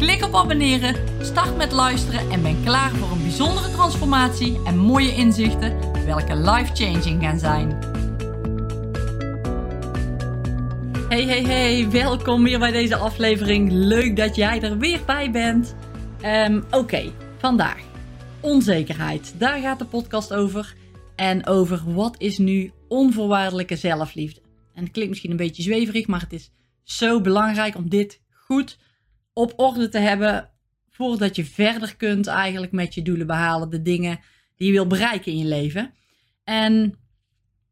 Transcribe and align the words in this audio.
Klik 0.00 0.24
op 0.24 0.34
abonneren, 0.34 1.24
start 1.24 1.56
met 1.56 1.72
luisteren 1.72 2.30
en 2.30 2.42
ben 2.42 2.62
klaar 2.64 2.90
voor 2.90 3.10
een 3.10 3.22
bijzondere 3.22 3.70
transformatie 3.70 4.60
en 4.64 4.78
mooie 4.78 5.14
inzichten, 5.14 6.04
welke 6.04 6.36
life-changing 6.36 7.22
gaan 7.22 7.38
zijn. 7.38 7.68
Hey, 11.08 11.24
hey, 11.24 11.42
hey, 11.42 11.90
welkom 11.90 12.42
weer 12.42 12.58
bij 12.58 12.70
deze 12.70 12.96
aflevering. 12.96 13.72
Leuk 13.72 14.16
dat 14.16 14.36
jij 14.36 14.62
er 14.62 14.78
weer 14.78 15.00
bij 15.06 15.30
bent. 15.30 15.74
Um, 16.24 16.64
Oké, 16.70 17.12
vandaag 17.38 17.80
onzekerheid. 18.40 19.34
Daar 19.38 19.60
gaat 19.60 19.78
de 19.78 19.86
podcast 19.86 20.32
over. 20.32 20.74
En 21.16 21.46
over 21.46 21.82
wat 21.94 22.14
is 22.18 22.38
nu 22.38 22.72
onvoorwaardelijke 22.88 23.76
zelfliefde. 23.76 24.40
En 24.74 24.82
het 24.82 24.92
klinkt 24.92 25.10
misschien 25.10 25.30
een 25.30 25.36
beetje 25.36 25.62
zweverig, 25.62 26.06
maar 26.06 26.20
het 26.20 26.32
is 26.32 26.50
zo 26.82 27.20
belangrijk 27.20 27.76
om 27.76 27.88
dit 27.88 28.20
goed 28.32 28.78
op 29.40 29.52
orde 29.56 29.88
te 29.88 29.98
hebben 29.98 30.50
voordat 30.88 31.36
je 31.36 31.44
verder 31.44 31.96
kunt 31.96 32.26
eigenlijk 32.26 32.72
met 32.72 32.94
je 32.94 33.02
doelen 33.02 33.26
behalen, 33.26 33.70
de 33.70 33.82
dingen 33.82 34.20
die 34.56 34.66
je 34.66 34.72
wil 34.72 34.86
bereiken 34.86 35.32
in 35.32 35.38
je 35.38 35.44
leven. 35.44 35.94
En 36.44 36.98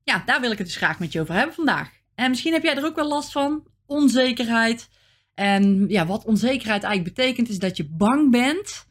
ja, 0.04 0.22
daar 0.26 0.40
wil 0.40 0.50
ik 0.50 0.58
het 0.58 0.66
dus 0.66 0.76
graag 0.76 0.98
met 0.98 1.12
je 1.12 1.20
over 1.20 1.34
hebben 1.34 1.54
vandaag. 1.54 1.90
En 2.14 2.30
misschien 2.30 2.52
heb 2.52 2.62
jij 2.62 2.76
er 2.76 2.84
ook 2.84 2.96
wel 2.96 3.08
last 3.08 3.32
van, 3.32 3.66
onzekerheid. 3.86 4.88
En 5.34 5.88
ja, 5.88 6.06
wat 6.06 6.24
onzekerheid 6.24 6.82
eigenlijk 6.82 7.14
betekent 7.14 7.48
is 7.48 7.58
dat 7.58 7.76
je 7.76 7.88
bang 7.88 8.30
bent 8.30 8.86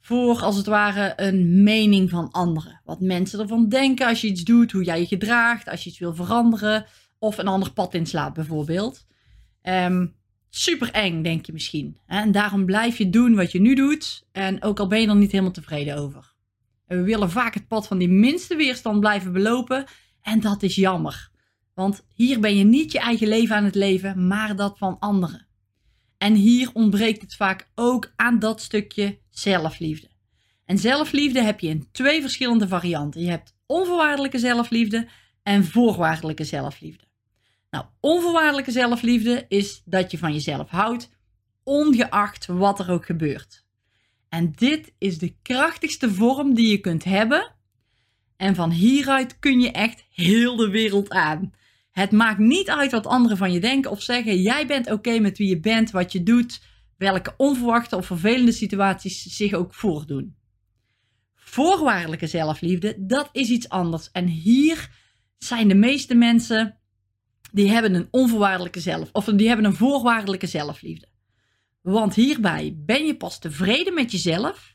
voor 0.00 0.42
als 0.42 0.56
het 0.56 0.66
ware 0.66 1.12
een 1.16 1.62
mening 1.62 2.10
van 2.10 2.30
anderen. 2.30 2.80
Wat 2.84 3.00
mensen 3.00 3.40
ervan 3.40 3.68
denken 3.68 4.06
als 4.06 4.20
je 4.20 4.28
iets 4.28 4.44
doet, 4.44 4.72
hoe 4.72 4.84
jij 4.84 5.00
je 5.00 5.06
gedraagt, 5.06 5.68
als 5.68 5.84
je 5.84 5.90
iets 5.90 5.98
wil 5.98 6.14
veranderen 6.14 6.86
of 7.18 7.38
een 7.38 7.48
ander 7.48 7.72
pad 7.72 7.94
inslaat 7.94 8.32
bijvoorbeeld. 8.32 9.06
Um, 9.62 10.18
super 10.50 10.90
eng, 10.90 11.22
denk 11.22 11.46
je 11.46 11.52
misschien. 11.52 11.96
En 12.06 12.32
daarom 12.32 12.64
blijf 12.64 12.98
je 12.98 13.10
doen 13.10 13.34
wat 13.34 13.52
je 13.52 13.60
nu 13.60 13.74
doet. 13.74 14.26
En 14.32 14.62
ook 14.62 14.78
al 14.78 14.86
ben 14.86 15.00
je 15.00 15.08
er 15.08 15.16
niet 15.16 15.32
helemaal 15.32 15.52
tevreden 15.52 15.96
over. 15.96 16.32
En 16.86 16.98
we 16.98 17.04
willen 17.04 17.30
vaak 17.30 17.54
het 17.54 17.68
pad 17.68 17.86
van 17.86 17.98
die 17.98 18.08
minste 18.08 18.56
weerstand 18.56 19.00
blijven 19.00 19.32
belopen. 19.32 19.84
En 20.22 20.40
dat 20.40 20.62
is 20.62 20.74
jammer. 20.74 21.30
Want 21.74 22.06
hier 22.14 22.40
ben 22.40 22.56
je 22.56 22.64
niet 22.64 22.92
je 22.92 22.98
eigen 22.98 23.28
leven 23.28 23.56
aan 23.56 23.64
het 23.64 23.74
leven, 23.74 24.26
maar 24.26 24.56
dat 24.56 24.78
van 24.78 24.98
anderen. 24.98 25.46
En 26.18 26.34
hier 26.34 26.70
ontbreekt 26.72 27.22
het 27.22 27.34
vaak 27.34 27.70
ook 27.74 28.12
aan 28.16 28.38
dat 28.38 28.60
stukje 28.60 29.18
zelfliefde. 29.30 30.08
En 30.64 30.78
zelfliefde 30.78 31.42
heb 31.42 31.60
je 31.60 31.68
in 31.68 31.88
twee 31.92 32.20
verschillende 32.20 32.68
varianten. 32.68 33.20
Je 33.20 33.30
hebt 33.30 33.54
onvoorwaardelijke 33.66 34.38
zelfliefde 34.38 35.08
en 35.42 35.64
voorwaardelijke 35.64 36.44
zelfliefde. 36.44 37.04
Nou, 37.70 37.84
onvoorwaardelijke 38.00 38.70
zelfliefde 38.70 39.44
is 39.48 39.82
dat 39.84 40.10
je 40.10 40.18
van 40.18 40.32
jezelf 40.32 40.70
houdt, 40.70 41.10
ongeacht 41.62 42.46
wat 42.46 42.78
er 42.78 42.90
ook 42.90 43.06
gebeurt. 43.06 43.64
En 44.28 44.52
dit 44.52 44.92
is 44.98 45.18
de 45.18 45.36
krachtigste 45.42 46.14
vorm 46.14 46.54
die 46.54 46.70
je 46.70 46.78
kunt 46.78 47.04
hebben. 47.04 47.54
En 48.36 48.54
van 48.54 48.70
hieruit 48.70 49.38
kun 49.38 49.60
je 49.60 49.70
echt 49.70 50.04
heel 50.10 50.56
de 50.56 50.68
wereld 50.68 51.10
aan. 51.10 51.52
Het 51.90 52.10
maakt 52.10 52.38
niet 52.38 52.70
uit 52.70 52.90
wat 52.90 53.06
anderen 53.06 53.36
van 53.36 53.52
je 53.52 53.60
denken 53.60 53.90
of 53.90 54.02
zeggen. 54.02 54.42
Jij 54.42 54.66
bent 54.66 54.90
oké 54.90 55.18
met 55.18 55.38
wie 55.38 55.48
je 55.48 55.60
bent, 55.60 55.90
wat 55.90 56.12
je 56.12 56.22
doet, 56.22 56.62
welke 56.96 57.34
onverwachte 57.36 57.96
of 57.96 58.06
vervelende 58.06 58.52
situaties 58.52 59.22
zich 59.22 59.52
ook 59.52 59.74
voordoen. 59.74 60.36
Voorwaardelijke 61.34 62.26
zelfliefde, 62.26 62.94
dat 62.98 63.28
is 63.32 63.48
iets 63.48 63.68
anders. 63.68 64.10
En 64.10 64.26
hier 64.26 64.90
zijn 65.38 65.68
de 65.68 65.74
meeste 65.74 66.14
mensen 66.14 66.79
die 67.52 67.70
hebben 67.70 67.94
een 67.94 68.08
onvoorwaardelijke 68.10 68.80
zelf, 68.80 69.08
of 69.12 69.24
die 69.24 69.46
hebben 69.46 69.66
een 69.66 69.74
voorwaardelijke 69.74 70.46
zelfliefde. 70.46 71.08
Want 71.80 72.14
hierbij 72.14 72.74
ben 72.76 73.06
je 73.06 73.16
pas 73.16 73.38
tevreden 73.38 73.94
met 73.94 74.12
jezelf 74.12 74.74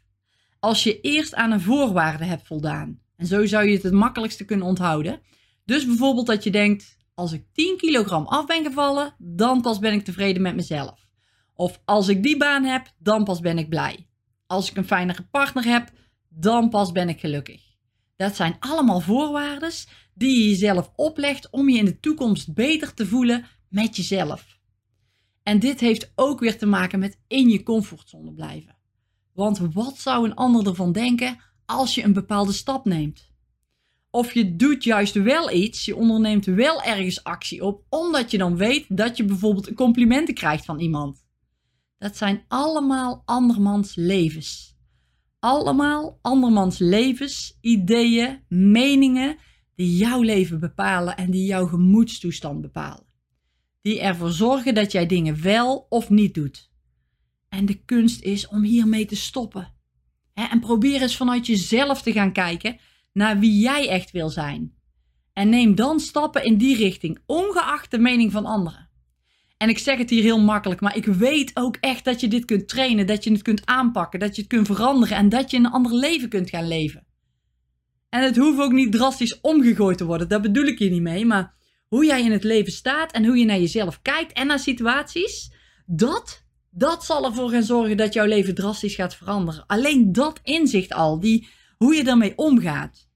als 0.59 0.83
je 0.83 1.01
eerst 1.01 1.35
aan 1.35 1.51
een 1.51 1.61
voorwaarde 1.61 2.25
hebt 2.25 2.47
voldaan. 2.47 2.99
En 3.15 3.25
zo 3.25 3.45
zou 3.45 3.65
je 3.65 3.73
het 3.73 3.83
het 3.83 3.93
makkelijkste 3.93 4.45
kunnen 4.45 4.67
onthouden. 4.67 5.21
Dus 5.65 5.85
bijvoorbeeld 5.85 6.27
dat 6.27 6.43
je 6.43 6.51
denkt, 6.51 6.97
als 7.13 7.31
ik 7.31 7.45
10 7.53 7.77
kilogram 7.77 8.25
af 8.25 8.45
ben 8.45 8.63
gevallen, 8.63 9.15
dan 9.17 9.61
pas 9.61 9.79
ben 9.79 9.93
ik 9.93 10.03
tevreden 10.03 10.41
met 10.41 10.55
mezelf. 10.55 11.07
Of 11.53 11.81
als 11.85 12.07
ik 12.07 12.23
die 12.23 12.37
baan 12.37 12.63
heb, 12.63 12.91
dan 12.97 13.23
pas 13.23 13.39
ben 13.39 13.57
ik 13.57 13.69
blij. 13.69 14.07
Als 14.47 14.69
ik 14.69 14.77
een 14.77 14.87
fijnere 14.87 15.23
partner 15.31 15.63
heb, 15.63 15.91
dan 16.29 16.69
pas 16.69 16.91
ben 16.91 17.09
ik 17.09 17.19
gelukkig. 17.19 17.61
Dat 18.15 18.35
zijn 18.35 18.55
allemaal 18.59 18.99
voorwaarden 18.99 19.71
die 20.15 20.37
je 20.37 20.49
jezelf 20.49 20.91
oplegt 20.95 21.49
om 21.49 21.69
je 21.69 21.77
in 21.77 21.85
de 21.85 21.99
toekomst 21.99 22.53
beter 22.53 22.93
te 22.93 23.05
voelen 23.05 23.45
met 23.69 23.95
jezelf. 23.95 24.59
En 25.43 25.59
dit 25.59 25.79
heeft 25.79 26.11
ook 26.15 26.39
weer 26.39 26.57
te 26.57 26.65
maken 26.65 26.99
met 26.99 27.19
in 27.27 27.49
je 27.49 27.63
comfortzone 27.63 28.33
blijven. 28.33 28.77
Want 29.33 29.57
wat 29.73 29.97
zou 29.97 30.25
een 30.25 30.35
ander 30.35 30.67
ervan 30.67 30.91
denken 30.91 31.37
als 31.65 31.95
je 31.95 32.03
een 32.03 32.13
bepaalde 32.13 32.51
stap 32.51 32.85
neemt? 32.85 33.33
Of 34.09 34.33
je 34.33 34.55
doet 34.55 34.83
juist 34.83 35.13
wel 35.13 35.51
iets, 35.51 35.85
je 35.85 35.95
onderneemt 35.95 36.45
wel 36.45 36.81
ergens 36.81 37.23
actie 37.23 37.63
op, 37.63 37.85
omdat 37.89 38.31
je 38.31 38.37
dan 38.37 38.57
weet 38.57 38.85
dat 38.89 39.17
je 39.17 39.25
bijvoorbeeld 39.25 39.73
complimenten 39.73 40.33
krijgt 40.33 40.65
van 40.65 40.79
iemand. 40.79 41.25
Dat 41.97 42.17
zijn 42.17 42.45
allemaal 42.47 43.21
andermans 43.25 43.95
levens 43.95 44.75
allemaal 45.45 46.19
andermans 46.21 46.77
levens, 46.77 47.57
ideeën, 47.61 48.43
meningen 48.47 49.37
die 49.75 49.97
jouw 49.97 50.21
leven 50.21 50.59
bepalen 50.59 51.17
en 51.17 51.31
die 51.31 51.45
jouw 51.45 51.67
gemoedstoestand 51.67 52.61
bepalen. 52.61 53.05
Die 53.81 53.99
ervoor 53.99 54.31
zorgen 54.31 54.73
dat 54.73 54.91
jij 54.91 55.05
dingen 55.05 55.41
wel 55.41 55.85
of 55.89 56.09
niet 56.09 56.33
doet. 56.33 56.71
En 57.49 57.65
de 57.65 57.83
kunst 57.85 58.21
is 58.21 58.47
om 58.47 58.63
hiermee 58.63 59.05
te 59.05 59.15
stoppen. 59.15 59.73
en 60.33 60.59
probeer 60.59 61.01
eens 61.01 61.17
vanuit 61.17 61.45
jezelf 61.45 62.01
te 62.01 62.11
gaan 62.11 62.31
kijken 62.31 62.77
naar 63.13 63.39
wie 63.39 63.59
jij 63.59 63.89
echt 63.89 64.11
wil 64.11 64.29
zijn. 64.29 64.73
En 65.33 65.49
neem 65.49 65.75
dan 65.75 65.99
stappen 65.99 66.43
in 66.43 66.57
die 66.57 66.75
richting, 66.75 67.19
ongeacht 67.25 67.91
de 67.91 67.99
mening 67.99 68.31
van 68.31 68.45
anderen. 68.45 68.89
En 69.57 69.69
ik 69.69 69.77
zeg 69.77 69.97
het 69.97 70.09
hier 70.09 70.23
heel 70.23 70.41
makkelijk, 70.41 70.81
maar 70.81 70.97
ik 70.97 71.05
weet 71.05 71.51
ook 71.53 71.77
echt 71.79 72.05
dat 72.05 72.19
je 72.19 72.27
dit 72.27 72.45
kunt 72.45 72.67
trainen, 72.67 73.07
dat 73.07 73.23
je 73.23 73.31
het 73.31 73.41
kunt 73.41 73.65
aanpakken, 73.65 74.19
dat 74.19 74.35
je 74.35 74.41
het 74.41 74.51
kunt 74.51 74.67
veranderen 74.67 75.17
en 75.17 75.29
dat 75.29 75.51
je 75.51 75.57
een 75.57 75.71
ander 75.71 75.93
leven 75.93 76.29
kunt 76.29 76.49
gaan 76.49 76.67
leven. 76.67 77.04
En 78.15 78.23
het 78.23 78.37
hoeft 78.37 78.59
ook 78.59 78.71
niet 78.71 78.91
drastisch 78.91 79.41
omgegooid 79.41 79.97
te 79.97 80.05
worden, 80.05 80.27
daar 80.27 80.41
bedoel 80.41 80.65
ik 80.65 80.79
hier 80.79 80.91
niet 80.91 81.01
mee, 81.01 81.25
maar 81.25 81.53
hoe 81.87 82.05
jij 82.05 82.23
in 82.23 82.31
het 82.31 82.43
leven 82.43 82.71
staat 82.71 83.11
en 83.11 83.25
hoe 83.25 83.37
je 83.37 83.45
naar 83.45 83.59
jezelf 83.59 84.01
kijkt 84.01 84.33
en 84.33 84.47
naar 84.47 84.59
situaties, 84.59 85.51
dat, 85.85 86.43
dat 86.69 87.05
zal 87.05 87.25
ervoor 87.25 87.49
gaan 87.49 87.63
zorgen 87.63 87.97
dat 87.97 88.13
jouw 88.13 88.25
leven 88.25 88.55
drastisch 88.55 88.95
gaat 88.95 89.15
veranderen. 89.15 89.63
Alleen 89.67 90.11
dat 90.11 90.39
inzicht 90.43 90.93
al, 90.93 91.19
die, 91.19 91.47
hoe 91.77 91.95
je 91.95 92.03
daarmee 92.03 92.37
omgaat. 92.37 93.07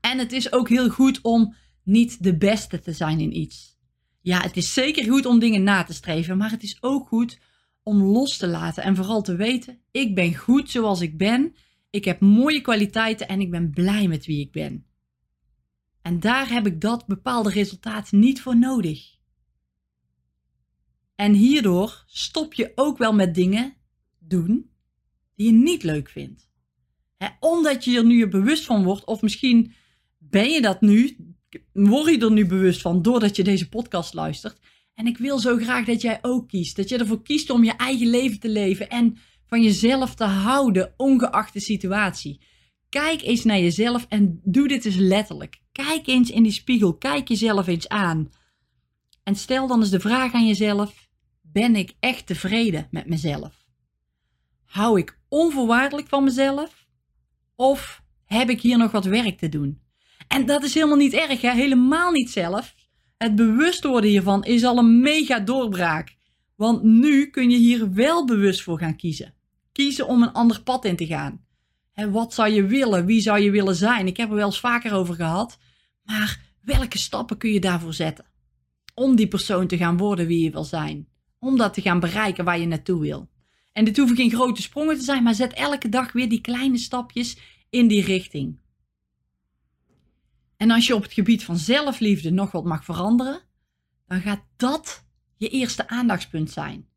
En 0.00 0.18
het 0.18 0.32
is 0.32 0.52
ook 0.52 0.68
heel 0.68 0.88
goed 0.88 1.18
om 1.22 1.54
niet 1.82 2.22
de 2.22 2.36
beste 2.36 2.80
te 2.80 2.92
zijn 2.92 3.20
in 3.20 3.36
iets. 3.36 3.78
Ja, 4.20 4.40
het 4.40 4.56
is 4.56 4.72
zeker 4.72 5.04
goed 5.04 5.26
om 5.26 5.38
dingen 5.38 5.62
na 5.62 5.82
te 5.82 5.94
streven, 5.94 6.36
maar 6.36 6.50
het 6.50 6.62
is 6.62 6.76
ook 6.80 7.08
goed 7.08 7.38
om 7.82 8.02
los 8.02 8.36
te 8.36 8.46
laten 8.46 8.82
en 8.82 8.96
vooral 8.96 9.22
te 9.22 9.36
weten: 9.36 9.80
ik 9.90 10.14
ben 10.14 10.34
goed 10.34 10.70
zoals 10.70 11.00
ik 11.00 11.18
ben, 11.18 11.54
ik 11.96 12.04
heb 12.04 12.20
mooie 12.20 12.60
kwaliteiten 12.60 13.28
en 13.28 13.40
ik 13.40 13.50
ben 13.50 13.70
blij 13.70 14.08
met 14.08 14.26
wie 14.26 14.40
ik 14.40 14.52
ben. 14.52 14.86
En 16.02 16.20
daar 16.20 16.48
heb 16.48 16.66
ik 16.66 16.80
dat 16.80 17.06
bepaalde 17.06 17.50
resultaat 17.50 18.12
niet 18.12 18.40
voor 18.40 18.58
nodig. 18.58 19.14
En 21.14 21.32
hierdoor 21.32 22.04
stop 22.06 22.54
je 22.54 22.72
ook 22.74 22.98
wel 22.98 23.12
met 23.12 23.34
dingen 23.34 23.74
doen 24.18 24.70
die 25.34 25.46
je 25.46 25.52
niet 25.52 25.82
leuk 25.82 26.08
vindt. 26.08 26.44
omdat 27.40 27.84
je 27.84 27.96
er 27.96 28.04
nu 28.04 28.28
bewust 28.28 28.64
van 28.64 28.84
wordt, 28.84 29.04
of 29.04 29.22
misschien 29.22 29.72
ben 30.18 30.50
je 30.50 30.60
dat 30.60 30.80
nu, 30.80 31.16
word 31.72 32.14
je 32.14 32.18
er 32.18 32.32
nu 32.32 32.46
bewust 32.46 32.80
van 32.80 33.02
doordat 33.02 33.36
je 33.36 33.44
deze 33.44 33.68
podcast 33.68 34.14
luistert. 34.14 34.60
En 34.94 35.06
ik 35.06 35.18
wil 35.18 35.38
zo 35.38 35.56
graag 35.56 35.86
dat 35.86 36.00
jij 36.00 36.18
ook 36.22 36.48
kiest. 36.48 36.76
Dat 36.76 36.88
je 36.88 36.98
ervoor 36.98 37.22
kiest 37.22 37.50
om 37.50 37.64
je 37.64 37.72
eigen 37.72 38.06
leven 38.06 38.40
te 38.40 38.48
leven 38.48 38.88
en 38.88 39.18
van 39.46 39.62
jezelf 39.62 40.14
te 40.14 40.24
houden, 40.24 40.94
ongeacht 40.96 41.52
de 41.52 41.60
situatie. 41.60 42.40
Kijk 42.88 43.22
eens 43.22 43.44
naar 43.44 43.58
jezelf 43.58 44.06
en 44.08 44.40
doe 44.44 44.68
dit 44.68 44.84
eens 44.84 44.96
letterlijk. 44.96 45.60
Kijk 45.72 46.06
eens 46.06 46.30
in 46.30 46.42
die 46.42 46.52
spiegel, 46.52 46.94
kijk 46.94 47.28
jezelf 47.28 47.66
eens 47.66 47.88
aan. 47.88 48.30
En 49.22 49.36
stel 49.36 49.66
dan 49.66 49.80
eens 49.80 49.90
de 49.90 50.00
vraag 50.00 50.32
aan 50.32 50.46
jezelf: 50.46 51.08
ben 51.42 51.76
ik 51.76 51.92
echt 52.00 52.26
tevreden 52.26 52.88
met 52.90 53.06
mezelf? 53.06 53.66
Hou 54.64 54.98
ik 54.98 55.18
onvoorwaardelijk 55.28 56.08
van 56.08 56.24
mezelf? 56.24 56.86
Of 57.56 58.02
heb 58.24 58.50
ik 58.50 58.60
hier 58.60 58.78
nog 58.78 58.90
wat 58.90 59.04
werk 59.04 59.38
te 59.38 59.48
doen? 59.48 59.80
En 60.28 60.46
dat 60.46 60.62
is 60.62 60.74
helemaal 60.74 60.96
niet 60.96 61.12
erg, 61.12 61.40
hè? 61.40 61.52
helemaal 61.52 62.10
niet 62.10 62.30
zelf. 62.30 62.74
Het 63.16 63.34
bewust 63.34 63.84
worden 63.84 64.10
hiervan 64.10 64.44
is 64.44 64.64
al 64.64 64.78
een 64.78 65.00
mega 65.00 65.40
doorbraak. 65.40 66.16
Want 66.56 66.82
nu 66.82 67.26
kun 67.26 67.50
je 67.50 67.56
hier 67.56 67.92
wel 67.92 68.26
bewust 68.26 68.62
voor 68.62 68.78
gaan 68.78 68.96
kiezen. 68.96 69.34
Kiezen 69.76 70.06
om 70.06 70.22
een 70.22 70.32
ander 70.32 70.62
pad 70.62 70.84
in 70.84 70.96
te 70.96 71.06
gaan. 71.06 71.44
En 71.92 72.10
wat 72.10 72.34
zou 72.34 72.50
je 72.50 72.66
willen? 72.66 73.06
Wie 73.06 73.20
zou 73.20 73.40
je 73.40 73.50
willen 73.50 73.74
zijn? 73.74 74.06
Ik 74.06 74.16
heb 74.16 74.28
er 74.28 74.34
wel 74.34 74.46
eens 74.46 74.60
vaker 74.60 74.92
over 74.92 75.14
gehad. 75.14 75.58
Maar 76.02 76.40
welke 76.60 76.98
stappen 76.98 77.36
kun 77.36 77.52
je 77.52 77.60
daarvoor 77.60 77.94
zetten? 77.94 78.24
Om 78.94 79.16
die 79.16 79.28
persoon 79.28 79.66
te 79.66 79.76
gaan 79.76 79.96
worden 79.96 80.26
wie 80.26 80.44
je 80.44 80.50
wil 80.50 80.64
zijn. 80.64 81.08
Om 81.38 81.56
dat 81.56 81.74
te 81.74 81.80
gaan 81.80 82.00
bereiken 82.00 82.44
waar 82.44 82.58
je 82.58 82.66
naartoe 82.66 83.00
wil. 83.00 83.28
En 83.72 83.84
dit 83.84 83.96
hoeven 83.96 84.16
geen 84.16 84.30
grote 84.30 84.62
sprongen 84.62 84.98
te 84.98 85.04
zijn, 85.04 85.22
maar 85.22 85.34
zet 85.34 85.52
elke 85.52 85.88
dag 85.88 86.12
weer 86.12 86.28
die 86.28 86.40
kleine 86.40 86.78
stapjes 86.78 87.38
in 87.70 87.88
die 87.88 88.04
richting. 88.04 88.58
En 90.56 90.70
als 90.70 90.86
je 90.86 90.94
op 90.94 91.02
het 91.02 91.12
gebied 91.12 91.44
van 91.44 91.56
zelfliefde 91.56 92.30
nog 92.30 92.52
wat 92.52 92.64
mag 92.64 92.84
veranderen, 92.84 93.40
dan 94.06 94.20
gaat 94.20 94.44
dat 94.56 95.04
je 95.36 95.48
eerste 95.48 95.88
aandachtspunt 95.88 96.50
zijn. 96.50 96.88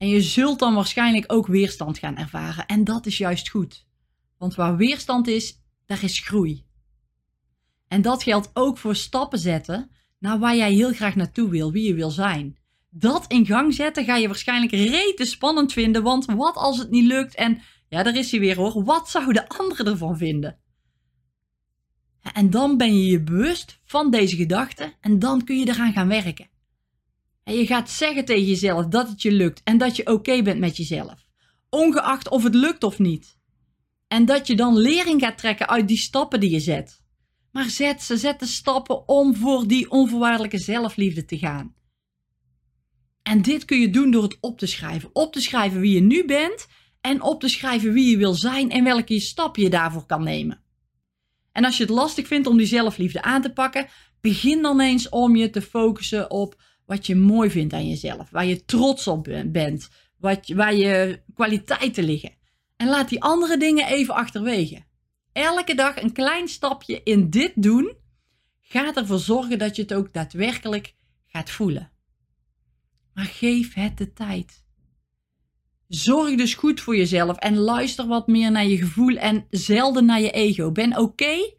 En 0.00 0.08
je 0.08 0.20
zult 0.20 0.58
dan 0.58 0.74
waarschijnlijk 0.74 1.32
ook 1.32 1.46
weerstand 1.46 1.98
gaan 1.98 2.16
ervaren. 2.16 2.66
En 2.66 2.84
dat 2.84 3.06
is 3.06 3.18
juist 3.18 3.48
goed. 3.48 3.86
Want 4.38 4.54
waar 4.54 4.76
weerstand 4.76 5.28
is, 5.28 5.62
daar 5.86 6.02
is 6.02 6.18
groei. 6.18 6.66
En 7.88 8.02
dat 8.02 8.22
geldt 8.22 8.50
ook 8.52 8.78
voor 8.78 8.96
stappen 8.96 9.38
zetten 9.38 9.90
naar 10.18 10.38
waar 10.38 10.56
jij 10.56 10.72
heel 10.72 10.92
graag 10.92 11.14
naartoe 11.14 11.50
wil, 11.50 11.72
wie 11.72 11.86
je 11.86 11.94
wil 11.94 12.10
zijn. 12.10 12.58
Dat 12.90 13.24
in 13.26 13.46
gang 13.46 13.74
zetten 13.74 14.04
ga 14.04 14.16
je 14.16 14.26
waarschijnlijk 14.26 14.72
rete 14.72 15.24
spannend 15.24 15.72
vinden, 15.72 16.02
want 16.02 16.24
wat 16.24 16.54
als 16.54 16.78
het 16.78 16.90
niet 16.90 17.06
lukt 17.06 17.34
en 17.34 17.62
ja, 17.88 18.02
daar 18.02 18.16
is 18.16 18.30
hij 18.30 18.40
weer 18.40 18.56
hoor. 18.56 18.84
Wat 18.84 19.10
zouden 19.10 19.46
anderen 19.48 19.86
ervan 19.86 20.16
vinden? 20.16 20.58
En 22.32 22.50
dan 22.50 22.76
ben 22.76 22.98
je 22.98 23.06
je 23.06 23.22
bewust 23.22 23.80
van 23.84 24.10
deze 24.10 24.36
gedachten 24.36 24.92
en 25.00 25.18
dan 25.18 25.44
kun 25.44 25.58
je 25.58 25.68
eraan 25.68 25.92
gaan 25.92 26.08
werken. 26.08 26.49
En 27.44 27.54
je 27.54 27.66
gaat 27.66 27.90
zeggen 27.90 28.24
tegen 28.24 28.46
jezelf 28.46 28.86
dat 28.86 29.08
het 29.08 29.22
je 29.22 29.32
lukt 29.32 29.60
en 29.64 29.78
dat 29.78 29.96
je 29.96 30.06
oké 30.06 30.42
bent 30.42 30.60
met 30.60 30.76
jezelf. 30.76 31.28
Ongeacht 31.68 32.28
of 32.28 32.42
het 32.42 32.54
lukt 32.54 32.84
of 32.84 32.98
niet. 32.98 33.38
En 34.08 34.24
dat 34.24 34.46
je 34.46 34.56
dan 34.56 34.76
lering 34.76 35.20
gaat 35.20 35.38
trekken 35.38 35.68
uit 35.68 35.88
die 35.88 35.96
stappen 35.96 36.40
die 36.40 36.50
je 36.50 36.60
zet. 36.60 37.02
Maar 37.52 37.70
zet 37.70 38.02
ze, 38.02 38.16
zet 38.16 38.40
de 38.40 38.46
stappen 38.46 39.08
om 39.08 39.36
voor 39.36 39.66
die 39.66 39.90
onvoorwaardelijke 39.90 40.58
zelfliefde 40.58 41.24
te 41.24 41.38
gaan. 41.38 41.74
En 43.22 43.42
dit 43.42 43.64
kun 43.64 43.80
je 43.80 43.90
doen 43.90 44.10
door 44.10 44.22
het 44.22 44.36
op 44.40 44.58
te 44.58 44.66
schrijven. 44.66 45.10
Op 45.12 45.32
te 45.32 45.40
schrijven 45.40 45.80
wie 45.80 45.94
je 45.94 46.00
nu 46.00 46.24
bent 46.24 46.66
en 47.00 47.22
op 47.22 47.40
te 47.40 47.48
schrijven 47.48 47.92
wie 47.92 48.10
je 48.10 48.16
wil 48.16 48.34
zijn 48.34 48.70
en 48.70 48.84
welke 48.84 49.20
stap 49.20 49.56
je 49.56 49.70
daarvoor 49.70 50.06
kan 50.06 50.22
nemen. 50.22 50.62
En 51.52 51.64
als 51.64 51.76
je 51.76 51.82
het 51.82 51.92
lastig 51.92 52.26
vindt 52.26 52.46
om 52.46 52.56
die 52.56 52.66
zelfliefde 52.66 53.22
aan 53.22 53.42
te 53.42 53.52
pakken, 53.52 53.88
begin 54.20 54.62
dan 54.62 54.80
eens 54.80 55.08
om 55.08 55.36
je 55.36 55.50
te 55.50 55.62
focussen 55.62 56.30
op 56.30 56.62
wat 56.90 57.06
je 57.06 57.16
mooi 57.16 57.50
vindt 57.50 57.72
aan 57.72 57.88
jezelf, 57.88 58.30
waar 58.30 58.44
je 58.44 58.64
trots 58.64 59.06
op 59.06 59.42
bent, 59.46 59.88
wat, 60.18 60.48
waar 60.48 60.74
je 60.74 61.22
kwaliteiten 61.34 62.04
liggen. 62.04 62.32
En 62.76 62.88
laat 62.88 63.08
die 63.08 63.22
andere 63.22 63.56
dingen 63.56 63.86
even 63.86 64.14
achterwege. 64.14 64.84
Elke 65.32 65.74
dag 65.74 66.02
een 66.02 66.12
klein 66.12 66.48
stapje 66.48 67.00
in 67.02 67.30
dit 67.30 67.52
doen 67.54 67.96
gaat 68.60 68.96
ervoor 68.96 69.18
zorgen 69.18 69.58
dat 69.58 69.76
je 69.76 69.82
het 69.82 69.94
ook 69.94 70.12
daadwerkelijk 70.12 70.94
gaat 71.26 71.50
voelen. 71.50 71.90
Maar 73.14 73.24
geef 73.24 73.74
het 73.74 73.98
de 73.98 74.12
tijd. 74.12 74.64
Zorg 75.88 76.36
dus 76.36 76.54
goed 76.54 76.80
voor 76.80 76.96
jezelf 76.96 77.36
en 77.36 77.56
luister 77.56 78.06
wat 78.06 78.26
meer 78.26 78.50
naar 78.50 78.66
je 78.66 78.76
gevoel 78.76 79.16
en 79.16 79.46
zelden 79.50 80.04
naar 80.04 80.20
je 80.20 80.30
ego. 80.30 80.72
Ben 80.72 80.96
oké 80.96 81.54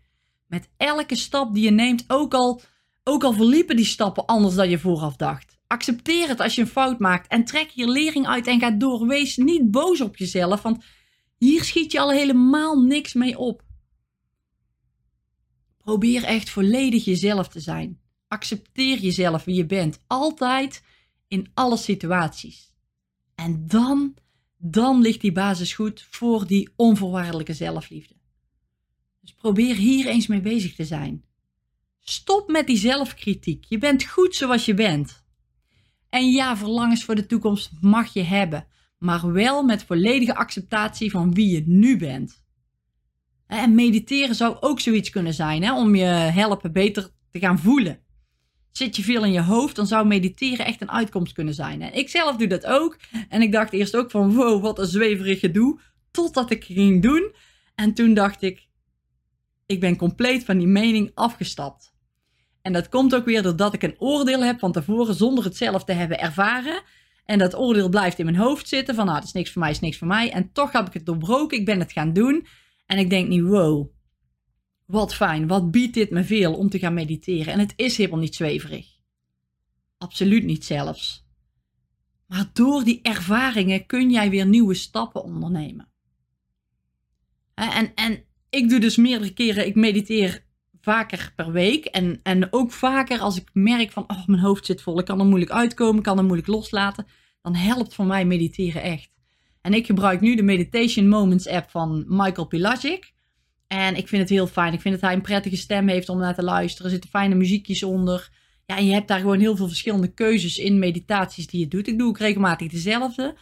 met 0.48 0.70
elke 0.78 1.16
stap 1.16 1.54
die 1.54 1.64
je 1.64 1.72
neemt, 1.72 2.04
ook 2.08 2.34
al, 2.34 2.62
ook 3.04 3.24
al 3.24 3.34
verliepen 3.34 3.76
die 3.76 3.86
stappen 3.86 4.26
anders 4.26 4.56
dan 4.56 4.70
je 4.70 4.80
vooraf 4.80 5.16
dacht. 5.16 5.60
Accepteer 5.68 6.28
het 6.28 6.40
als 6.40 6.56
je 6.56 6.62
een 6.62 6.68
fout 6.68 7.00
maakt 7.00 7.28
en 7.28 7.46
trek 7.46 7.72
hier 7.72 7.88
lering 7.88 8.28
uit 8.28 8.48
en 8.48 8.60
ga 8.60 8.72
door. 8.72 9.08
Wees 9.08 9.38
niet 9.38 9.72
boos 9.72 10.02
op 10.02 10.18
jezelf, 10.18 10.62
want 10.62 10.84
hier 11.38 11.64
schiet 11.64 11.92
je 11.92 12.00
al 12.00 12.12
helemaal 12.12 12.82
niks 12.82 13.14
mee 13.14 13.38
op. 13.38 13.64
Probeer 15.78 16.24
echt 16.24 16.50
volledig 16.50 17.06
jezelf 17.06 17.48
te 17.48 17.60
zijn. 17.60 18.00
Accepteer 18.28 18.98
jezelf 19.00 19.44
wie 19.44 19.56
je 19.56 19.66
bent, 19.66 20.00
altijd 20.08 20.84
in 21.28 21.52
alle 21.54 21.78
situaties. 21.78 22.74
En 23.36 23.68
dan, 23.68 24.16
dan 24.58 25.02
ligt 25.02 25.22
die 25.22 25.32
basis 25.32 25.74
goed 25.74 26.08
voor 26.10 26.48
die 26.48 26.70
onvoorwaardelijke 26.76 27.54
zelfliefde. 27.54 28.16
Dus 29.22 29.34
probeer 29.34 29.76
hier 29.76 30.08
eens 30.08 30.28
mee 30.28 30.42
bezig 30.42 30.76
te 30.76 30.86
zijn. 30.86 31.24
Stop 32.12 32.50
met 32.50 32.68
die 32.68 32.78
zelfkritiek. 32.78 33.66
Je 33.68 33.78
bent 33.78 34.06
goed 34.06 34.36
zoals 34.36 34.66
je 34.66 34.74
bent. 34.74 35.24
En 36.10 36.32
ja, 36.32 36.58
verlangens 36.58 37.04
voor 37.04 37.16
de 37.16 37.26
toekomst 37.26 37.72
mag 37.82 38.14
je 38.14 38.22
hebben, 38.22 38.68
maar 38.98 39.32
wel 39.32 39.64
met 39.64 39.84
volledige 39.84 40.36
acceptatie 40.36 41.12
van 41.12 41.34
wie 41.34 41.50
je 41.50 41.64
nu 41.66 41.98
bent. 41.98 42.44
En 43.48 43.76
mediteren 43.76 44.36
zou 44.36 44.58
ook 44.60 44.80
zoiets 44.80 45.10
kunnen 45.10 45.34
zijn, 45.34 45.64
hè, 45.64 45.76
om 45.76 45.96
je 45.96 46.04
helpen 46.06 46.72
beter 46.72 47.10
te 47.30 47.40
gaan 47.40 47.60
voelen. 47.60 48.00
Zit 48.72 48.96
je 48.96 49.04
veel 49.04 49.26
in 49.26 49.32
je 49.32 49.42
hoofd, 49.42 49.76
dan 49.76 49.88
zou 49.88 50.08
mediteren 50.08 50.66
echt 50.66 50.82
een 50.82 50.92
uitkomst 50.92 51.34
kunnen 51.34 51.54
zijn. 51.54 51.82
En 51.82 51.94
ik 51.94 52.10
zelf 52.10 52.36
doe 52.36 52.48
dat 52.48 52.66
ook. 52.66 52.98
En 53.30 53.42
ik 53.42 53.52
dacht 53.52 53.74
eerst 53.74 53.96
ook 53.96 54.12
van, 54.12 54.34
wow, 54.34 54.62
wat 54.62 54.80
een 54.80 54.86
zweverig 54.86 55.40
gedoe. 55.40 55.80
Totdat 56.12 56.52
ik 56.52 56.64
ging 56.64 57.02
doen. 57.02 57.36
En 57.76 57.94
toen 57.94 58.14
dacht 58.14 58.42
ik, 58.42 58.68
ik 59.66 59.80
ben 59.80 59.96
compleet 59.96 60.46
van 60.46 60.58
die 60.58 60.68
mening 60.68 61.12
afgestapt. 61.14 61.91
En 62.62 62.74
dat 62.74 62.90
komt 62.90 63.16
ook 63.16 63.26
weer 63.26 63.42
doordat 63.42 63.74
ik 63.74 63.84
een 63.84 63.96
oordeel 63.98 64.44
heb 64.44 64.60
van 64.60 64.72
tevoren 64.72 65.16
zonder 65.16 65.44
het 65.44 65.58
zelf 65.58 65.84
te 65.84 65.92
hebben 65.92 66.20
ervaren. 66.20 66.82
En 67.26 67.40
dat 67.40 67.56
oordeel 67.56 67.90
blijft 67.90 68.20
in 68.20 68.26
mijn 68.26 68.38
hoofd 68.38 68.68
zitten 68.68 68.96
van, 68.96 69.06
nou, 69.06 69.18
dat 69.18 69.28
is 69.28 69.34
niks 69.34 69.52
voor 69.52 69.62
mij, 69.62 69.72
is 69.72 69.80
niks 69.80 69.98
voor 69.98 70.08
mij. 70.08 70.32
En 70.32 70.52
toch 70.52 70.72
heb 70.72 70.88
ik 70.88 70.94
het 70.94 71.06
doorbroken, 71.06 71.58
ik 71.58 71.66
ben 71.66 71.80
het 71.80 71.92
gaan 71.92 72.14
doen. 72.14 72.46
En 72.86 72.98
ik 72.98 73.10
denk 73.10 73.28
nu, 73.28 73.44
wow, 73.44 73.92
wat 74.86 75.16
fijn, 75.16 75.48
wat 75.48 75.72
biedt 75.72 75.94
dit 75.94 76.10
me 76.10 76.24
veel 76.24 76.54
om 76.54 76.70
te 76.70 76.80
gaan 76.80 76.94
mediteren. 76.94 77.54
En 77.54 77.60
het 77.60 77.74
is 77.76 77.98
helemaal 77.98 78.20
niet 78.20 78.36
zweverig. 78.36 78.88
Absoluut 79.98 80.44
niet 80.44 80.66
zelfs. 80.66 81.26
Maar 82.28 82.50
door 82.54 82.84
die 82.84 83.02
ervaringen 83.02 83.86
kun 83.86 84.10
jij 84.10 84.30
weer 84.30 84.46
nieuwe 84.46 84.74
stappen 84.74 85.24
ondernemen. 85.24 85.90
En, 87.54 87.94
en 87.96 88.24
ik 88.50 88.70
doe 88.70 88.80
dus 88.80 88.96
meerdere 88.96 89.34
keren, 89.34 89.68
ik 89.68 89.76
mediteer 89.76 90.46
vaker 90.82 91.34
per 91.36 91.52
week. 91.52 91.86
En, 91.86 92.20
en 92.24 92.54
ook 92.54 92.72
vaker 92.72 93.20
als 93.20 93.38
ik 93.38 93.50
merk 93.54 93.92
van, 93.92 94.04
oh, 94.08 94.28
mijn 94.28 94.42
hoofd 94.42 94.66
zit 94.66 94.82
vol, 94.82 95.00
ik 95.00 95.06
kan 95.06 95.20
er 95.20 95.26
moeilijk 95.26 95.52
uitkomen, 95.52 96.04
kan 96.04 96.18
er 96.18 96.24
moeilijk 96.24 96.48
loslaten. 96.48 97.06
Dan 97.42 97.56
helpt 97.56 97.94
voor 97.94 98.06
mij 98.06 98.26
mediteren 98.26 98.82
echt. 98.82 99.10
En 99.62 99.74
ik 99.74 99.86
gebruik 99.86 100.22
nu 100.22 100.36
de 100.36 100.44
Meditation 100.44 101.08
Moments 101.08 101.48
app 101.48 101.70
van 101.70 102.06
Michael 102.08 102.48
Pilagic. 102.48 103.14
En 103.68 103.96
ik 103.96 104.08
vind 104.08 104.22
het 104.22 104.30
heel 104.30 104.48
fijn. 104.48 104.74
Ik 104.74 104.82
vind 104.82 104.94
dat 104.94 105.04
hij 105.04 105.14
een 105.14 105.22
prettige 105.22 105.58
stem 105.58 105.88
heeft 105.88 106.10
om 106.10 106.18
naar 106.18 106.36
te 106.36 106.44
luisteren. 106.44 106.86
Er 106.86 106.92
zitten 106.92 107.10
fijne 107.10 107.36
muziekjes 107.36 107.84
onder. 107.84 108.30
Ja, 108.66 108.78
en 108.78 108.86
je 108.86 108.94
hebt 108.94 109.08
daar 109.08 109.20
gewoon 109.20 109.40
heel 109.40 109.56
veel 109.56 109.68
verschillende 109.68 110.14
keuzes 110.14 110.58
in 110.58 110.80
meditaties 110.80 111.48
die 111.48 111.60
je 111.60 111.68
doet. 111.68 111.88
Ik 111.88 111.98
doe 111.98 112.08
ook 112.08 112.18
regelmatig 112.18 112.68
dezelfde. 112.68 113.38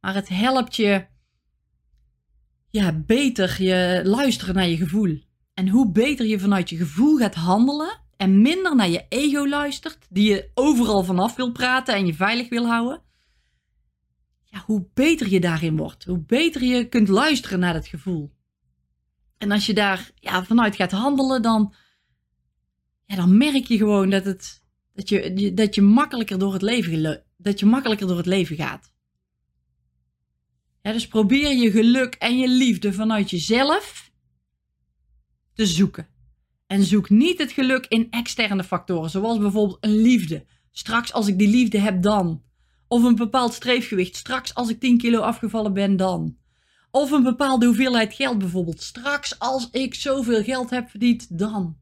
Maar 0.00 0.14
het 0.14 0.28
helpt 0.28 0.76
je 0.76 1.06
ja, 2.70 2.92
beter 2.92 3.62
je 3.62 4.00
luisteren 4.04 4.54
naar 4.54 4.68
je 4.68 4.76
gevoel. 4.76 5.22
En 5.54 5.68
hoe 5.68 5.90
beter 5.90 6.26
je 6.26 6.38
vanuit 6.38 6.70
je 6.70 6.76
gevoel 6.76 7.16
gaat 7.16 7.34
handelen 7.34 8.00
en 8.16 8.42
minder 8.42 8.76
naar 8.76 8.88
je 8.88 9.06
ego 9.08 9.48
luistert, 9.48 10.06
die 10.10 10.30
je 10.30 10.50
overal 10.54 11.04
vanaf 11.04 11.36
wil 11.36 11.52
praten 11.52 11.94
en 11.94 12.06
je 12.06 12.14
veilig 12.14 12.48
wil 12.48 12.66
houden, 12.66 13.02
ja, 14.44 14.62
hoe 14.66 14.86
beter 14.94 15.28
je 15.28 15.40
daarin 15.40 15.76
wordt. 15.76 16.04
Hoe 16.04 16.18
beter 16.18 16.62
je 16.62 16.88
kunt 16.88 17.08
luisteren 17.08 17.58
naar 17.58 17.72
dat 17.72 17.86
gevoel. 17.86 18.32
En 19.38 19.50
als 19.50 19.66
je 19.66 19.74
daar 19.74 20.10
ja, 20.14 20.44
vanuit 20.44 20.76
gaat 20.76 20.90
handelen, 20.90 21.42
dan, 21.42 21.74
ja, 23.04 23.16
dan 23.16 23.36
merk 23.36 23.66
je 23.66 23.76
gewoon 23.76 24.10
dat, 24.10 24.24
het, 24.24 24.62
dat, 24.92 25.08
je, 25.08 25.52
dat, 25.54 25.74
je 25.74 25.82
makkelijker 25.82 26.38
door 26.38 26.52
het 26.52 26.62
leven, 26.62 27.24
dat 27.36 27.60
je 27.60 27.66
makkelijker 27.66 28.06
door 28.06 28.16
het 28.16 28.26
leven 28.26 28.56
gaat. 28.56 28.92
Dus 30.82 31.08
probeer 31.08 31.56
je 31.56 31.70
geluk 31.70 32.14
en 32.14 32.38
je 32.38 32.48
liefde 32.48 32.92
vanuit 32.92 33.30
jezelf 33.30 34.01
te 35.54 35.66
zoeken. 35.66 36.08
En 36.66 36.84
zoek 36.84 37.10
niet 37.10 37.38
het 37.38 37.52
geluk 37.52 37.86
in 37.86 38.10
externe 38.10 38.64
factoren, 38.64 39.10
zoals 39.10 39.38
bijvoorbeeld 39.38 39.84
een 39.84 40.00
liefde. 40.00 40.46
Straks 40.70 41.12
als 41.12 41.28
ik 41.28 41.38
die 41.38 41.48
liefde 41.48 41.78
heb, 41.78 42.02
dan. 42.02 42.42
Of 42.88 43.02
een 43.02 43.16
bepaald 43.16 43.52
streefgewicht. 43.52 44.16
Straks 44.16 44.54
als 44.54 44.68
ik 44.68 44.80
10 44.80 44.98
kilo 44.98 45.20
afgevallen 45.20 45.72
ben, 45.72 45.96
dan. 45.96 46.36
Of 46.90 47.10
een 47.10 47.22
bepaalde 47.22 47.66
hoeveelheid 47.66 48.14
geld 48.14 48.38
bijvoorbeeld. 48.38 48.82
Straks 48.82 49.38
als 49.38 49.70
ik 49.70 49.94
zoveel 49.94 50.42
geld 50.42 50.70
heb 50.70 50.90
verdiend, 50.90 51.38
dan. 51.38 51.78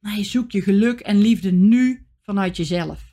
Nee, 0.00 0.24
zoek 0.24 0.50
je 0.50 0.62
geluk 0.62 1.00
en 1.00 1.20
liefde 1.20 1.52
nu 1.52 2.06
vanuit 2.22 2.56
jezelf. 2.56 3.10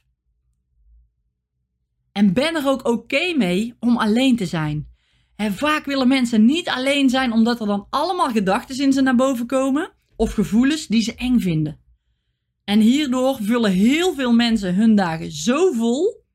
En 2.12 2.34
ben 2.34 2.56
er 2.56 2.68
ook 2.68 2.88
oké 2.88 3.34
mee 3.38 3.76
om 3.80 3.98
alleen 3.98 4.36
te 4.36 4.46
zijn. 4.46 4.87
En 5.38 5.53
vaak 5.53 5.86
willen 5.86 6.08
mensen 6.08 6.46
niet 6.46 6.70
alleen 6.70 7.10
zijn 7.10 7.32
omdat 7.32 7.60
er 7.60 7.67
dan 7.67 7.88
allemaal 7.89 8.29
gedachten 8.32 8.79
in 8.79 8.94
ze 8.94 9.01
naar 9.01 9.15
boven 9.15 9.46
komen 9.46 9.91
of 10.15 10.34
gevoelens 10.34 10.88
die 10.88 11.01
ze 11.01 11.15
eng 11.15 11.39
vinden. 11.39 11.79
En 12.63 12.79
hierdoor 12.79 13.38
vullen 13.41 13.72
heel 13.72 14.13
veel 14.13 14.34
mensen 14.34 14.75
hun 14.75 14.96
dagen 14.96 15.32
zo 15.32 15.72
vol 15.72 16.25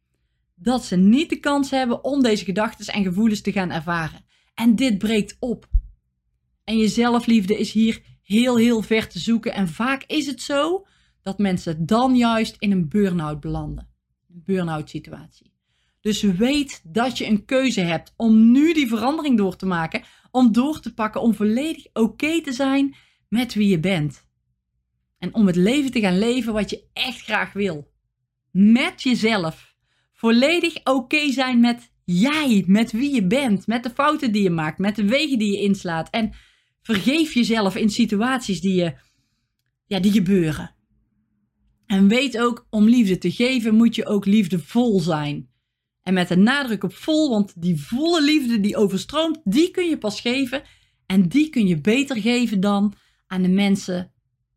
dat 0.55 0.85
ze 0.85 0.97
niet 0.97 1.31
de 1.31 1.37
kans 1.37 1.71
hebben 1.71 2.05
om 2.05 2.23
deze 2.23 2.45
gedachten 2.45 2.95
en 2.95 3.03
gevoelens 3.03 3.41
te 3.41 3.53
gaan 3.53 3.71
ervaren. 3.71 4.25
En 4.55 4.77
dit 4.77 4.99
breekt 4.99 5.37
op. 5.39 5.67
En 6.65 6.77
je 6.77 6.89
zelfliefde 6.89 7.59
is 7.59 7.73
hier 7.73 8.03
heel, 8.23 8.57
heel 8.57 8.83
ver 8.83 9.09
te 9.09 9.19
zoeken. 9.19 9.55
En 9.55 9.69
vaak 9.69 10.05
is 10.07 10.27
het 10.27 10.43
zo 10.43 10.87
dat 11.23 11.39
mensen 11.39 11.87
dan 11.87 12.17
juist 12.17 12.57
in 12.59 12.71
een 12.71 12.89
burn-out 12.89 13.41
belanden. 13.41 13.89
Een 14.29 14.43
burn-out 14.45 14.91
situatie. 14.91 15.52
Dus 16.03 16.23
weet 16.23 16.81
dat 16.85 17.19
je 17.19 17.27
een 17.27 17.45
keuze 17.45 17.81
hebt 17.81 18.13
om 18.17 18.51
nu 18.51 18.75
die 18.75 18.89
verandering 18.89 19.37
door 19.37 19.57
te 19.57 19.67
maken. 19.67 20.03
Om 20.31 20.53
door 20.53 20.81
te 20.81 20.95
pakken, 20.95 21.21
om 21.21 21.35
volledig 21.35 21.87
oké 21.93 22.41
te 22.41 22.53
zijn 22.53 22.95
met 23.29 23.55
wie 23.55 23.69
je 23.69 23.81
bent. 23.81 24.27
En 25.19 25.35
om 25.35 25.47
het 25.47 25.57
leven 25.57 25.91
te 25.91 26.01
gaan 26.01 26.19
leven 26.19 26.53
wat 26.53 26.71
je 26.71 26.85
echt 26.93 27.21
graag 27.21 27.53
wil. 27.53 27.93
Met 28.51 29.03
jezelf. 29.03 29.75
Volledig 30.13 30.85
oké 30.85 31.31
zijn 31.31 31.61
met 31.61 31.93
jij, 32.05 32.65
met 32.67 32.93
wie 32.93 33.15
je 33.15 33.27
bent, 33.27 33.67
met 33.67 33.83
de 33.83 33.91
fouten 33.91 34.33
die 34.33 34.43
je 34.43 34.51
maakt, 34.51 34.79
met 34.79 34.97
de 34.97 35.05
wegen 35.05 35.39
die 35.39 35.53
je 35.53 35.63
inslaat. 35.63 36.11
En 36.11 36.33
vergeef 36.83 37.35
jezelf 37.35 37.77
in 37.77 37.91
situaties 37.91 38.61
die, 38.61 38.75
je, 38.75 38.95
ja, 39.87 40.01
die 40.01 40.13
gebeuren. 40.13 40.75
En 41.87 42.09
weet 42.09 42.39
ook, 42.39 42.67
om 42.71 42.89
liefde 42.89 43.19
te 43.19 43.31
geven 43.31 43.75
moet 43.75 43.95
je 43.95 44.07
ook 44.07 44.27
liefdevol 44.27 45.01
zijn. 45.01 45.52
En 46.03 46.15
met 46.15 46.31
een 46.31 46.43
nadruk 46.43 46.85
op 46.85 46.95
vol, 46.95 47.31
want 47.31 47.63
die 47.63 47.81
volle 47.81 48.23
liefde 48.23 48.61
die 48.61 48.77
overstroomt, 48.77 49.41
die 49.45 49.71
kun 49.71 49.89
je 49.89 49.99
pas 49.99 50.21
geven. 50.21 50.63
En 51.07 51.29
die 51.29 51.51
kun 51.51 51.67
je 51.67 51.81
beter 51.81 52.21
geven 52.21 52.61
dan 52.61 52.95
aan 53.27 53.43
de 53.43 53.49
mensen 53.49 54.13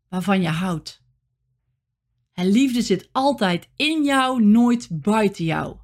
waarvan 0.08 0.42
je 0.42 0.48
houdt. 0.48 1.04
En 2.32 2.50
liefde 2.50 2.82
zit 2.82 3.08
altijd 3.12 3.68
in 3.76 4.04
jou, 4.04 4.42
nooit 4.42 4.88
buiten 4.90 5.44
jou. 5.44 5.76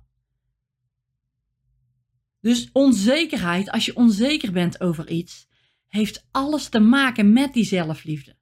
Dus 2.41 2.71
onzekerheid, 2.73 3.71
als 3.71 3.85
je 3.85 3.97
onzeker 3.97 4.53
bent 4.53 4.81
over 4.81 5.11
iets, 5.11 5.49
heeft 5.89 6.27
alles 6.31 6.69
te 6.69 6.81
maken 6.81 7.33
met 7.33 7.53
die 7.53 7.65
zelfliefde. 7.65 8.37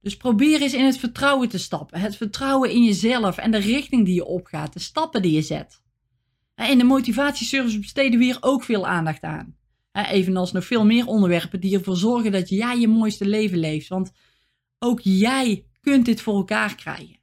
Dus 0.00 0.16
probeer 0.16 0.62
eens 0.62 0.74
in 0.74 0.84
het 0.84 0.98
vertrouwen 0.98 1.48
te 1.48 1.58
stappen. 1.58 2.00
Het 2.00 2.16
vertrouwen 2.16 2.70
in 2.70 2.84
jezelf 2.84 3.36
en 3.36 3.50
de 3.50 3.58
richting 3.58 4.04
die 4.04 4.14
je 4.14 4.24
opgaat, 4.24 4.72
de 4.72 4.78
stappen 4.78 5.22
die 5.22 5.32
je 5.32 5.42
zet. 5.42 5.81
In 6.68 6.78
de 6.78 6.84
motivatieservice 6.84 7.78
besteden 7.78 8.18
we 8.18 8.24
hier 8.24 8.38
ook 8.40 8.64
veel 8.64 8.86
aandacht 8.86 9.22
aan. 9.22 9.56
Evenals 9.92 10.52
nog 10.52 10.64
veel 10.64 10.84
meer 10.84 11.06
onderwerpen 11.06 11.60
die 11.60 11.76
ervoor 11.76 11.96
zorgen 11.96 12.32
dat 12.32 12.48
jij 12.48 12.78
je 12.78 12.88
mooiste 12.88 13.26
leven 13.26 13.58
leeft. 13.58 13.88
Want 13.88 14.12
ook 14.78 15.00
jij 15.02 15.64
kunt 15.80 16.04
dit 16.04 16.20
voor 16.20 16.34
elkaar 16.34 16.74
krijgen. 16.74 17.20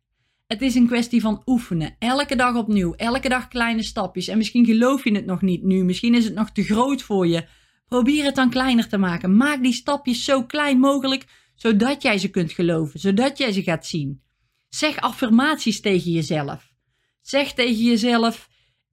Het 0.48 0.62
is 0.62 0.75
een 0.75 0.88
kwestie 0.88 1.22
van 1.22 1.41
oefenen. 1.46 1.96
Elke 2.00 2.36
dag 2.36 2.55
opnieuw. 2.55 2.93
Elke 2.93 3.29
dag 3.29 3.48
kleine 3.48 3.84
stapjes. 3.84 4.27
En 4.27 4.38
misschien 4.38 4.65
geloof 4.65 5.03
je 5.03 5.15
het 5.15 5.25
nog 5.25 5.41
niet 5.41 5.63
nu. 5.63 5.84
Misschien 5.84 6.15
is 6.15 6.25
het 6.25 6.34
nog 6.34 6.51
te 6.51 6.63
groot 6.63 7.01
voor 7.01 7.27
je. 7.27 7.48
Probeer 7.86 8.25
het 8.25 8.36
dan 8.36 8.50
kleiner 8.50 8.88
te 8.88 8.98
maken. 8.98 9.38
Maak 9.38 9.63
die 9.63 9.74
stapjes 9.74 10.24
zo 10.24 10.43
klein 10.43 10.79
mogelijk, 10.79 11.25
zodat 11.55 12.01
jij 12.01 12.17
ze 12.17 12.29
kunt 12.29 12.51
geloven. 12.51 13.00
Zodat 13.00 13.38
jij 13.38 13.51
ze 13.51 13.63
gaat 13.63 13.86
zien. 13.86 14.22
Zeg 14.69 14.98
affirmaties 14.98 15.81
tegen 15.81 16.12
jezelf. 16.12 16.74
Zeg 17.22 17.53
tegen 17.53 17.84
jezelf: 17.84 18.50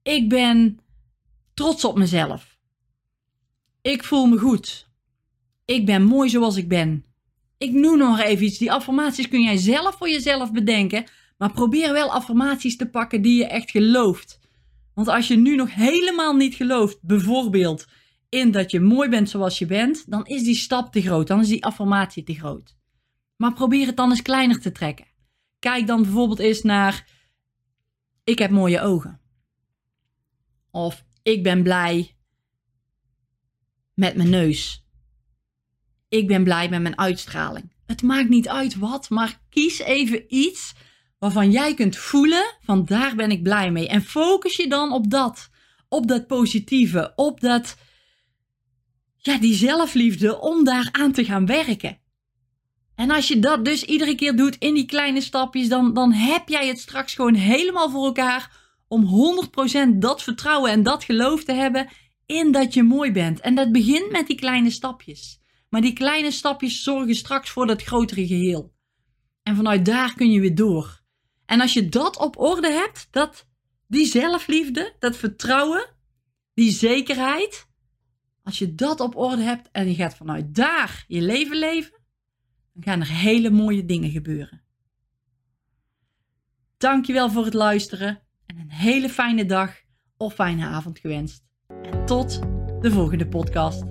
Ik 0.07 0.29
ben 0.29 0.79
trots 1.53 1.85
op 1.85 1.97
mezelf. 1.97 2.57
Ik 3.81 4.03
voel 4.03 4.25
me 4.25 4.37
goed. 4.37 4.87
Ik 5.65 5.85
ben 5.85 6.03
mooi 6.03 6.29
zoals 6.29 6.55
ik 6.55 6.67
ben. 6.67 7.05
Ik 7.57 7.71
noem 7.71 7.97
nog 7.97 8.19
even 8.19 8.45
iets. 8.45 8.57
Die 8.57 8.71
affirmaties 8.71 9.27
kun 9.27 9.41
jij 9.41 9.57
zelf 9.57 9.97
voor 9.97 10.09
jezelf 10.09 10.51
bedenken. 10.51 11.05
Maar 11.37 11.51
probeer 11.51 11.93
wel 11.93 12.11
affirmaties 12.11 12.77
te 12.77 12.89
pakken 12.89 13.21
die 13.21 13.37
je 13.37 13.47
echt 13.47 13.71
gelooft. 13.71 14.39
Want 14.93 15.07
als 15.07 15.27
je 15.27 15.37
nu 15.37 15.55
nog 15.55 15.73
helemaal 15.73 16.35
niet 16.35 16.55
gelooft, 16.55 17.01
bijvoorbeeld 17.01 17.87
in 18.29 18.51
dat 18.51 18.71
je 18.71 18.79
mooi 18.79 19.09
bent 19.09 19.29
zoals 19.29 19.59
je 19.59 19.65
bent, 19.65 20.11
dan 20.11 20.25
is 20.25 20.43
die 20.43 20.55
stap 20.55 20.91
te 20.91 21.01
groot. 21.01 21.27
Dan 21.27 21.39
is 21.39 21.47
die 21.47 21.65
affirmatie 21.65 22.23
te 22.23 22.33
groot. 22.33 22.75
Maar 23.35 23.53
probeer 23.53 23.85
het 23.85 23.97
dan 23.97 24.09
eens 24.09 24.21
kleiner 24.21 24.59
te 24.59 24.71
trekken. 24.71 25.07
Kijk 25.59 25.87
dan 25.87 26.01
bijvoorbeeld 26.01 26.39
eens 26.39 26.61
naar: 26.61 27.07
Ik 28.23 28.39
heb 28.39 28.51
mooie 28.51 28.81
ogen. 28.81 29.25
Of 30.71 31.05
ik 31.23 31.43
ben 31.43 31.63
blij 31.63 32.15
met 33.93 34.15
mijn 34.15 34.29
neus. 34.29 34.85
Ik 36.09 36.27
ben 36.27 36.43
blij 36.43 36.69
met 36.69 36.81
mijn 36.81 36.97
uitstraling. 36.97 37.73
Het 37.85 38.01
maakt 38.01 38.29
niet 38.29 38.47
uit 38.47 38.75
wat, 38.75 39.09
maar 39.09 39.41
kies 39.49 39.79
even 39.79 40.35
iets 40.35 40.73
waarvan 41.19 41.51
jij 41.51 41.73
kunt 41.73 41.97
voelen 41.97 42.57
van 42.61 42.85
daar 42.85 43.15
ben 43.15 43.31
ik 43.31 43.43
blij 43.43 43.71
mee. 43.71 43.87
En 43.87 44.01
focus 44.01 44.55
je 44.55 44.67
dan 44.67 44.91
op 44.91 45.09
dat. 45.09 45.49
Op 45.89 46.07
dat 46.07 46.27
positieve, 46.27 47.13
op 47.15 47.39
dat, 47.39 47.77
ja, 49.17 49.37
die 49.37 49.55
zelfliefde 49.55 50.39
om 50.39 50.63
daar 50.63 50.89
aan 50.91 51.11
te 51.11 51.25
gaan 51.25 51.45
werken. 51.45 51.99
En 52.95 53.11
als 53.11 53.27
je 53.27 53.39
dat 53.39 53.65
dus 53.65 53.83
iedere 53.83 54.15
keer 54.15 54.35
doet 54.35 54.55
in 54.55 54.73
die 54.73 54.85
kleine 54.85 55.21
stapjes, 55.21 55.67
dan, 55.67 55.93
dan 55.93 56.11
heb 56.11 56.49
jij 56.49 56.67
het 56.67 56.79
straks 56.79 57.13
gewoon 57.13 57.33
helemaal 57.33 57.89
voor 57.89 58.05
elkaar 58.05 58.66
om 58.87 59.05
100% 59.95 59.97
dat 59.97 60.23
vertrouwen 60.23 60.71
en 60.71 60.83
dat 60.83 61.03
geloof 61.03 61.43
te 61.43 61.53
hebben 61.53 61.87
in 62.25 62.51
dat 62.51 62.73
je 62.73 62.83
mooi 62.83 63.11
bent. 63.11 63.39
En 63.39 63.55
dat 63.55 63.71
begint 63.71 64.11
met 64.11 64.27
die 64.27 64.35
kleine 64.35 64.69
stapjes. 64.69 65.41
Maar 65.69 65.81
die 65.81 65.93
kleine 65.93 66.31
stapjes 66.31 66.83
zorgen 66.83 67.15
straks 67.15 67.49
voor 67.49 67.67
dat 67.67 67.83
grotere 67.83 68.27
geheel. 68.27 68.73
En 69.43 69.55
vanuit 69.55 69.85
daar 69.85 70.13
kun 70.13 70.31
je 70.31 70.39
weer 70.39 70.55
door. 70.55 71.01
En 71.45 71.61
als 71.61 71.73
je 71.73 71.89
dat 71.89 72.17
op 72.17 72.37
orde 72.37 72.71
hebt, 72.71 73.07
dat, 73.11 73.47
die 73.87 74.05
zelfliefde, 74.05 74.95
dat 74.99 75.15
vertrouwen, 75.15 75.95
die 76.53 76.71
zekerheid, 76.71 77.67
als 78.43 78.57
je 78.57 78.75
dat 78.75 78.99
op 78.99 79.15
orde 79.15 79.41
hebt 79.41 79.69
en 79.71 79.87
je 79.87 79.95
gaat 79.95 80.15
vanuit 80.15 80.55
daar 80.55 81.05
je 81.07 81.21
leven 81.21 81.57
leven, 81.57 81.99
dan 82.73 82.83
gaan 82.83 83.01
er 83.01 83.07
hele 83.07 83.49
mooie 83.49 83.85
dingen 83.85 84.09
gebeuren. 84.09 84.61
Dankjewel 86.77 87.29
voor 87.29 87.45
het 87.45 87.53
luisteren 87.53 88.26
en 88.57 88.63
een 88.63 88.75
hele 88.75 89.09
fijne 89.09 89.45
dag 89.45 89.71
of 90.17 90.33
fijne 90.33 90.65
avond 90.65 90.99
gewenst. 90.99 91.43
En 91.91 92.05
tot 92.05 92.39
de 92.81 92.91
volgende 92.91 93.27
podcast. 93.27 93.83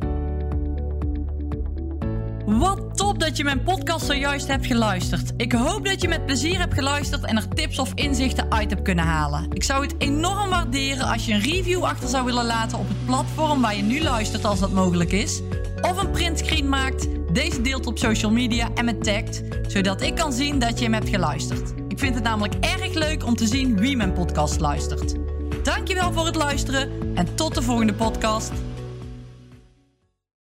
Wat 2.46 2.96
top 2.96 3.18
dat 3.18 3.36
je 3.36 3.44
mijn 3.44 3.62
podcast 3.62 4.06
zojuist 4.06 4.46
hebt 4.46 4.66
geluisterd. 4.66 5.32
Ik 5.36 5.52
hoop 5.52 5.84
dat 5.84 6.02
je 6.02 6.08
met 6.08 6.26
plezier 6.26 6.58
hebt 6.58 6.74
geluisterd 6.74 7.24
en 7.24 7.36
er 7.36 7.48
tips 7.48 7.78
of 7.78 7.92
inzichten 7.94 8.52
uit 8.52 8.70
hebt 8.70 8.82
kunnen 8.82 9.04
halen. 9.04 9.50
Ik 9.52 9.62
zou 9.62 9.82
het 9.82 9.94
enorm 9.98 10.50
waarderen 10.50 11.06
als 11.06 11.26
je 11.26 11.32
een 11.32 11.40
review 11.40 11.82
achter 11.82 12.08
zou 12.08 12.24
willen 12.24 12.44
laten 12.44 12.78
op 12.78 12.88
het 12.88 13.04
platform 13.06 13.60
waar 13.60 13.76
je 13.76 13.82
nu 13.82 14.02
luistert 14.02 14.44
als 14.44 14.60
dat 14.60 14.72
mogelijk 14.72 15.12
is. 15.12 15.42
Of 15.80 16.02
een 16.02 16.10
printscreen 16.10 16.68
maakt, 16.68 17.08
deze 17.32 17.60
deelt 17.60 17.86
op 17.86 17.98
social 17.98 18.32
media 18.32 18.70
en 18.74 18.84
me 18.84 18.98
tagt, 18.98 19.42
zodat 19.66 20.00
ik 20.02 20.14
kan 20.14 20.32
zien 20.32 20.58
dat 20.58 20.78
je 20.78 20.84
hem 20.84 20.94
hebt 20.94 21.08
geluisterd. 21.08 21.85
Ik 21.96 22.02
vind 22.02 22.14
het 22.14 22.24
namelijk 22.24 22.54
erg 22.60 22.94
leuk 22.94 23.24
om 23.24 23.36
te 23.36 23.46
zien 23.46 23.76
wie 23.76 23.96
mijn 23.96 24.12
podcast 24.12 24.60
luistert. 24.60 25.14
Dankjewel 25.62 26.12
voor 26.12 26.26
het 26.26 26.34
luisteren 26.34 26.90
en 27.14 27.34
tot 27.34 27.54
de 27.54 27.62
volgende 27.62 27.94
podcast. 27.94 28.52